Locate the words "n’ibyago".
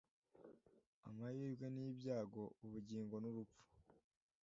1.69-2.43